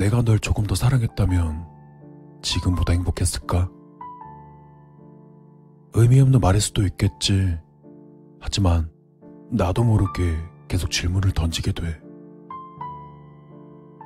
[0.00, 1.66] 내가 널 조금 더 사랑했다면
[2.40, 3.68] 지금보다 행복했을까?
[5.92, 7.58] 의미 없는 말일 수도 있겠지.
[8.40, 8.90] 하지만
[9.50, 10.38] 나도 모르게
[10.68, 12.00] 계속 질문을 던지게 돼.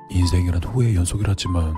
[0.09, 1.73] 인생이란 후회의 연속이라지만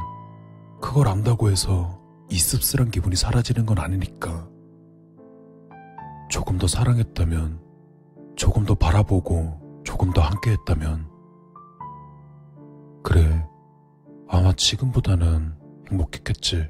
[0.82, 4.50] 그걸 안다고 해서 이 씁쓸한 기분이 사라지는 건 아니니까.
[6.28, 7.62] 조금 더 사랑했다면,
[8.36, 11.08] 조금 더 바라보고, 조금 더 함께 했다면.
[13.04, 13.48] 그래,
[14.30, 15.56] 아마 지금보다는
[15.90, 16.70] 행복했겠지.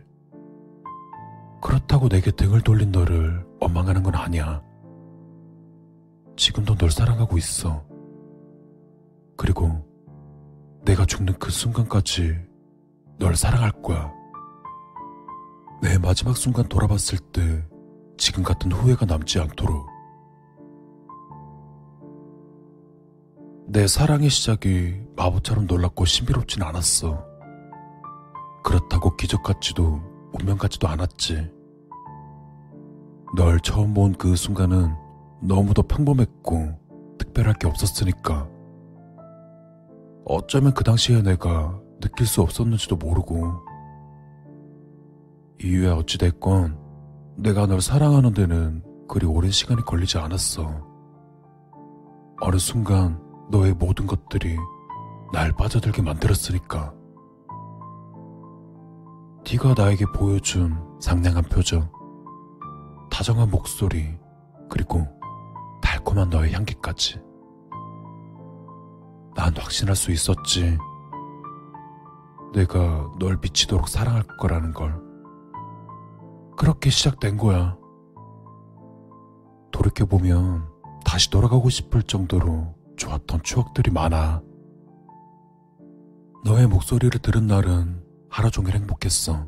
[1.62, 4.62] 그렇다고 내게 등을 돌린 너를 원망하는 건 아니야.
[6.36, 7.84] 지금도 널 사랑하고 있어.
[9.36, 9.86] 그리고
[10.86, 12.38] 내가 죽는 그 순간까지
[13.18, 14.14] 널 사랑할 거야.
[15.82, 17.66] 내 마지막 순간 돌아봤을 때
[18.18, 19.88] 지금 같은 후회가 남지 않도록.
[23.68, 27.37] 내 사랑의 시작이 마법처럼 놀랍고 신비롭진 않았어.
[28.68, 30.02] 그렇다고 기적 같지도
[30.34, 31.50] 운명 같지도 않았지.
[33.38, 34.94] 널 처음 본 그 순간은
[35.42, 36.78] 너무도 평범했고
[37.18, 38.50] 특별할 게 없었으니까.
[40.26, 43.54] 어쩌면 그 당시에 내가 느낄 수 없었는지도 모르고.
[45.64, 46.78] 이유야 어찌됐건
[47.38, 50.86] 내가 널 사랑하는 데는 그리 오랜 시간이 걸리지 않았어.
[52.42, 53.18] 어느 순간
[53.50, 54.58] 너의 모든 것들이
[55.32, 56.97] 날 빠져들게 만들었으니까.
[59.50, 61.90] 네가 나에게 보여준 상냥한 표정,
[63.10, 64.20] 다정한 목소리,
[64.70, 65.08] 그리고
[65.82, 67.22] 달콤한 너의 향기까지.
[69.38, 70.78] 난 확신할 수 있었지.
[72.54, 75.02] 내가 널 미치도록 사랑할 거라는 걸.
[76.58, 77.78] 그렇게 시작된 거야.
[79.72, 80.68] 돌이켜보면
[81.06, 84.42] 다시 돌아가고 싶을 정도로 좋았던 추억들이 많아.
[86.44, 89.48] 너의 목소리를 들은 날은 하루 종일 행복했어.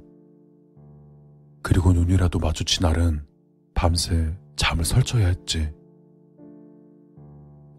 [1.61, 3.25] 그리고 눈이라도 마주친 날은
[3.73, 5.71] 밤새 잠을 설쳐야 했지.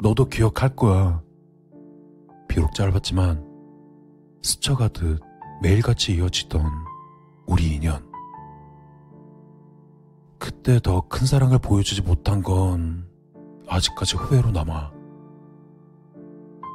[0.03, 1.22] 너도 기억할 거야.
[2.49, 3.44] 비록 짧았지만
[4.43, 5.21] 스쳐가듯
[5.62, 6.65] 매일같이 이어지던
[7.47, 8.09] 우리 인연.
[10.39, 13.06] 그때 더 큰 사랑을 보여주지 못한 건
[13.69, 14.93] 아직까지 후회로 남아.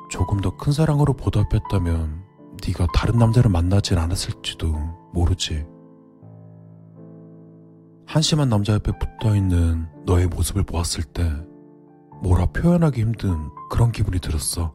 [0.09, 2.24] 조금 더 큰 사랑으로 보답했다면
[2.67, 4.73] 네가 다른 남자를 만나진 않았을지도
[5.13, 5.65] 모르지.
[8.07, 11.29] 한심한 남자 옆에 붙어있는 너의 모습을 보았을 때
[12.23, 14.73] 뭐라 표현하기 힘든 그런 기분이 들었어.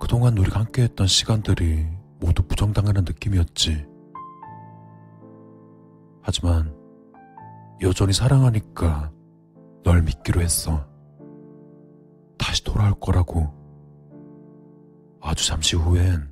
[0.00, 1.86] 그동안 우리가 함께했던 시간들이
[2.20, 3.86] 모두 부정당하는 느낌이었지.
[6.22, 6.74] 하지만
[7.82, 9.10] 여전히 사랑하니까
[9.84, 10.86] 널 믿기로 했어.
[12.38, 13.63] 다시 돌아올 거라고.
[15.24, 16.30] 아주 잠시 후엔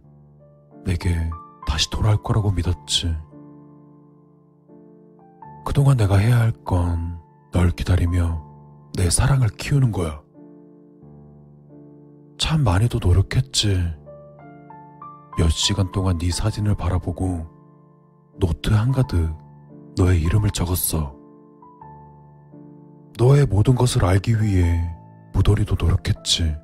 [0.84, 1.14] 내게
[1.66, 3.16] 다시 돌아올 거라고 믿었지.
[5.64, 7.20] 그동안 내가 해야 할 건
[7.52, 8.42] 널 기다리며
[8.96, 10.22] 내 사랑을 키우는 거야.
[12.38, 13.76] 참 많이도 노력했지.
[15.38, 17.46] 몇 시간 동안 네 사진을 바라보고
[18.40, 19.34] 노트 한가득
[19.96, 21.14] 너의 이름을 적었어.
[23.18, 24.90] 너의 모든 것을 알기 위해
[25.34, 26.56] 무던히도 노력했지.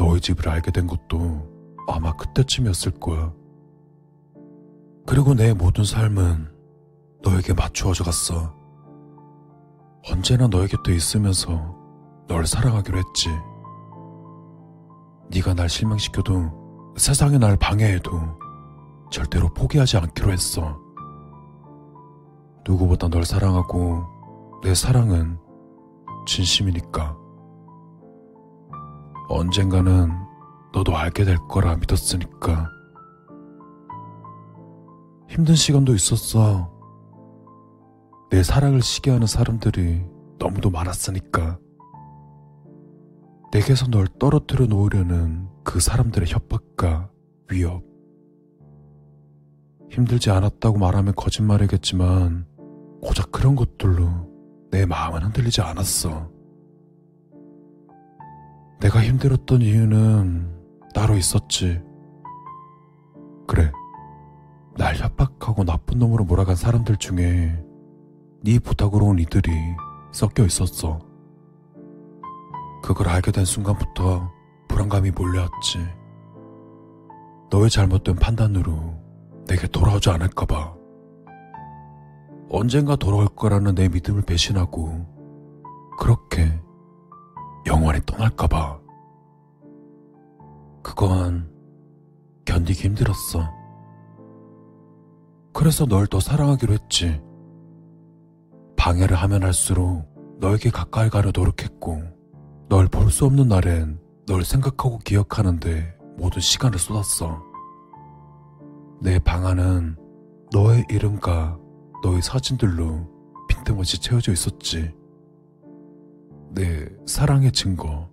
[0.00, 1.46] 너의 집을 알게 된 것도
[1.86, 3.34] 아마 그때쯤이었을 거야.
[5.06, 6.48] 그리고 내 모든 삶은
[7.22, 8.56] 너에게 맞추어져 갔어.
[10.10, 11.76] 언제나 너의 곁에 있으면서
[12.28, 13.28] 널 사랑하기로 했지.
[15.30, 18.10] 네가 날 실망시켜도 세상이 날 방해해도
[19.10, 20.80] 절대로 포기하지 않기로 했어.
[22.66, 24.06] 누구보다 널 사랑하고
[24.62, 25.38] 내 사랑은
[26.26, 27.19] 진심이니까.
[29.30, 30.10] 언젠가는
[30.72, 32.68] 너도 알게 될 거라 믿었으니까.
[35.28, 36.72] 힘든 시간도 있었어.
[38.30, 40.04] 내 사랑을 시기하는 사람들이
[40.38, 41.58] 너무도 많았으니까.
[43.52, 47.10] 내게서 널 떨어뜨려 놓으려는 그 사람들의 협박과
[47.50, 47.84] 위협.
[49.90, 52.46] 힘들지 않았다고 말하면 거짓말이겠지만,
[53.00, 54.28] 고작 그런 것들로
[54.70, 56.39] 내 마음은 흔들리지 않았어.
[58.80, 60.48] 내가 힘들었던 이유는
[60.94, 61.82] 따로 있었지.
[63.46, 63.70] 그래.
[64.76, 67.62] 날 협박하고 나쁜 놈으로 몰아간 사람들 중에
[68.42, 69.52] 네 부탁으로 온 이들이
[70.12, 70.98] 섞여 있었어.
[72.82, 74.30] 그걸 알게 된 순간부터
[74.68, 75.78] 불안감이 몰려왔지.
[77.50, 78.94] 너의 잘못된 판단으로
[79.46, 80.74] 내게 돌아오지 않을까봐.
[82.48, 85.06] 언젠가 돌아올 거라는 내 믿음을 배신하고
[85.98, 86.58] 그렇게
[87.66, 88.80] 영원히 떠날까봐.
[90.82, 91.50] 그건
[92.44, 93.48] 견디기 힘들었어.
[95.52, 97.20] 그래서 널 더 사랑하기로 했지.
[98.76, 100.06] 방해를 하면 할수록
[100.40, 102.02] 너에게 가까이 가려 노력했고,
[102.68, 107.42] 널 볼 수 없는 날엔 널 생각하고 기억하는데 모든 시간을 쏟았어.
[109.02, 109.96] 내 방 안은
[110.52, 111.58] 너의 이름과
[112.02, 113.06] 너의 사진들로
[113.48, 114.94] 빈틈없이 채워져 있었지.
[116.50, 118.08] 내 사랑의 증거.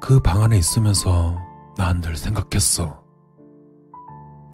[0.00, 1.36] 그 방 안에 있으면서
[1.76, 3.04] 난 늘 생각했어.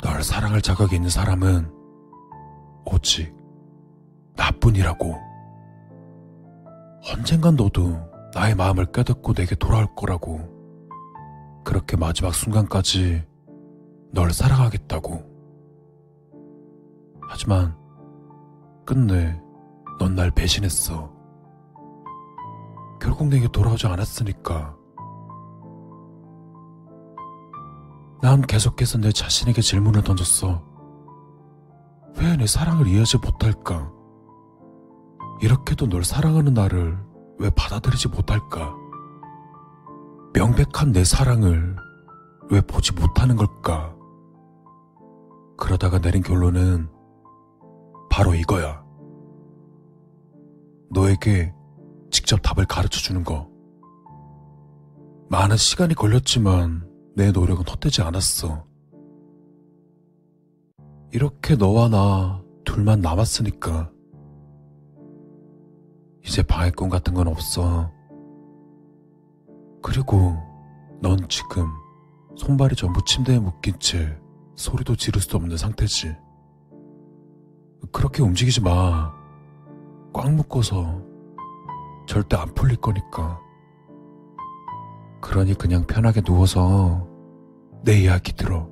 [0.02, 1.70] 널 사랑할 자격이 있는 사람은
[2.84, 3.34] 오직
[4.36, 5.14] 나뿐이라고.
[7.14, 7.96] 언젠간 너도
[8.34, 10.40] 나의 마음을 깨닫고 내게 돌아올 거라고.
[11.64, 13.24] 그렇게 마지막 순간까지
[14.12, 15.22] 널 사랑하겠다고.
[17.28, 17.76] 하지만
[18.84, 19.40] 끝내
[19.98, 21.11] 넌 날 배신했어.
[23.02, 24.76] 결국 내게 돌아오지 않았으니까.
[28.22, 30.62] 난 계속해서 내 자신에게 질문을 던졌어.
[32.16, 33.90] 왜 내 사랑을 이해하지 못할까?
[35.40, 36.96] 이렇게도 널 사랑하는 나를
[37.40, 38.76] 왜 받아들이지 못할까?
[40.34, 41.74] 명백한 내 사랑을
[42.50, 43.96] 왜 보지 못하는 걸까?
[45.58, 46.88] 그러다가 내린 결론은
[48.08, 48.84] 바로 이거야.
[50.90, 51.52] 너에게
[52.12, 53.50] 직접 답을 가르쳐 주는 거.
[55.28, 58.64] 많은 시간이 걸렸지만 내 노력은 헛되지 않았어.
[61.10, 63.90] 이렇게 너와 나 둘만 남았으니까.
[66.24, 67.90] 이제 방해꾼 같은 건 없어.
[69.82, 70.36] 그리고
[71.00, 71.66] 넌 지금
[72.36, 74.16] 손발이 전부 침대에 묶인 채
[74.54, 76.14] 소리도 지를 수 없는 상태지.
[77.90, 79.12] 그렇게 움직이지 마.
[80.12, 81.11] 꽉 묶어서
[82.06, 83.40] 절대 안 풀릴 거니까.
[85.20, 87.06] 그러니 그냥 편하게 누워서
[87.84, 88.68] 내 이야기 들어.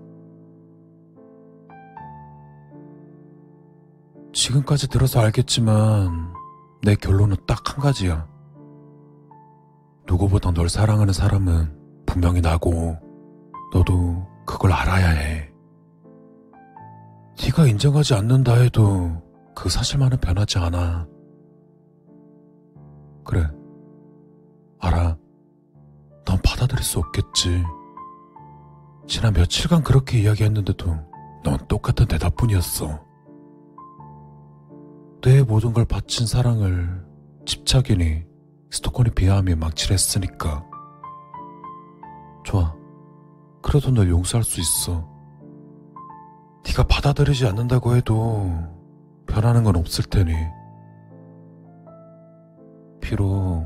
[4.33, 6.33] 지금까지 들어서 알겠지만
[6.83, 8.27] 내 결론은 딱 한 가지야.
[10.07, 12.97] 누구보다 널 사랑하는 사람은 분명히 나고
[13.73, 15.51] 너도 그걸 알아야 해.
[17.43, 19.23] 네가 인정하지 않는다 해도
[19.55, 21.07] 그 사실만은 변하지 않아.
[23.25, 23.47] 그래.
[24.81, 25.17] 알아.
[26.25, 27.65] 넌 받아들일 수 없겠지.
[29.07, 30.87] 지난 며칠간 그렇게 이야기했는데도
[31.43, 33.05] 넌 똑같은 대답뿐이었어.
[35.23, 37.05] 내 모든 걸 바친 사랑을
[37.45, 38.25] 집착이니
[38.71, 40.65] 스토커니 비하하며 망치를 했으니까.
[42.45, 42.75] 좋아.
[43.63, 45.09] 그래도 널 용서할 수 있어.
[46.67, 48.51] 네가 받아들이지 않는다고 해도
[49.27, 50.33] 변하는 건 없을 테니.
[53.01, 53.65] 비록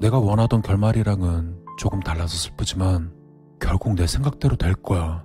[0.00, 3.12] 내가 원하던 결말이랑은 조금 달라서 슬프지만
[3.60, 5.24] 결국 내 생각대로 될 거야.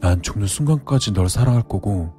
[0.00, 2.12] 난 죽는 순간까지 널 사랑할 거고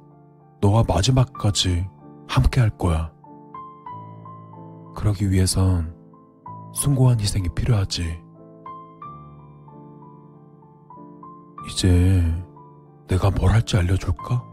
[0.60, 1.86] 너와 마지막까지
[2.26, 3.12] 함께 할 거야.
[4.94, 5.94] 그러기 위해선
[6.74, 8.20] 숭고한 희생이 필요하지.
[11.70, 12.22] 이제
[13.06, 14.44] 내가 뭘 할지 알려줄까?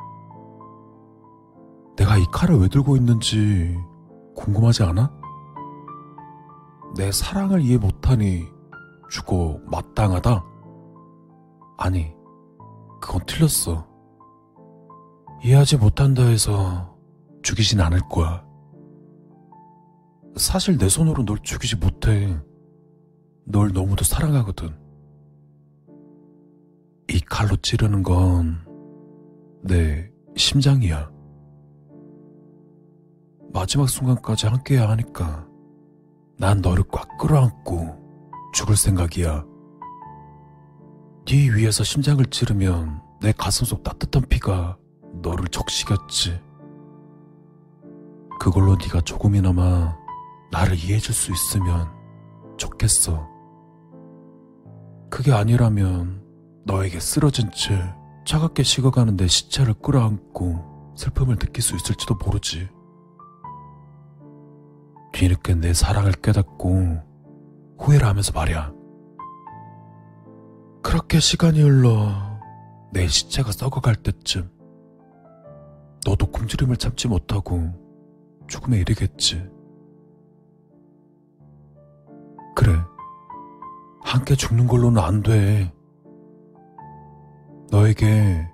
[1.96, 3.78] 내가 이 칼을 왜 들고 있는지
[4.36, 5.12] 궁금하지 않아?
[6.96, 8.46] 내 사랑을 이해 못하니
[9.10, 10.44] 죽어 마땅하다?
[11.78, 12.14] 아니,
[13.02, 13.88] 그건 틀렸어.
[15.44, 16.98] 이해하지 못한다 해서
[17.44, 18.46] 죽이진 않을 거야.
[20.38, 22.40] 사실 내 손으로 널 죽이지 못해.
[23.46, 24.76] 널 너무도 사랑하거든.
[27.10, 28.66] 이 칼로 찌르는 건
[29.68, 31.10] 내 심장이야.
[33.56, 35.48] 마지막 순간까지 함께해야 하니까
[36.38, 39.46] 난 너를 꽉 끌어안고 죽을 생각이야.
[41.26, 44.78] 네 위에서 심장을 찌르면 내 가슴속 따뜻한 피가
[45.24, 46.38] 너를 적시겠지.
[48.42, 49.96] 그걸로 네가 조금이나마
[50.52, 51.90] 나를 이해해줄 수 있으면
[52.58, 53.26] 좋겠어.
[55.10, 56.22] 그게 아니라면
[56.66, 57.82] 너에게 쓰러진 채
[58.26, 62.75] 차갑게 식어가는 내 시체를 끌어안고 슬픔을 느낄 수 있을지도 모르지.
[65.16, 67.00] 뒤늦게 내 사랑을 깨닫고
[67.80, 68.74] 후회를 하면서 말이야.
[70.84, 72.12] 그렇게 시간이 흘러
[72.92, 74.52] 내 시체가 썩어갈 때쯤
[76.06, 77.64] 너도 굶주림을 참지 못하고
[78.48, 79.50] 죽음에 이르겠지.
[82.54, 82.74] 그래.
[84.04, 85.74] 함께 죽는 걸로는 안 돼.
[87.72, 88.48] 너에게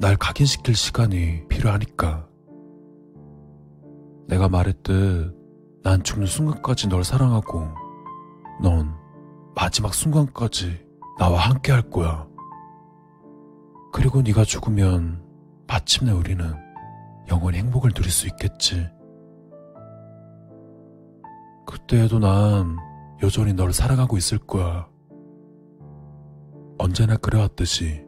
[0.00, 2.28] 날 각인시킬 시간이 필요하니까.
[4.26, 5.41] 내가 말했듯
[5.82, 7.68] 난 죽는 순간까지 널 사랑하고
[8.62, 8.94] 넌
[9.54, 10.86] 마지막 순간까지
[11.18, 12.26] 나와 함께 할 거야.
[13.92, 15.22] 그리고 네가 죽으면
[15.66, 16.54] 마침내 우리는
[17.30, 18.88] 영원히 행복을 누릴 수 있겠지.
[21.66, 22.76] 그때에도 난
[23.22, 24.88] 여전히 널 사랑하고 있을 거야.
[26.78, 28.04] 언제나 그래왔듯이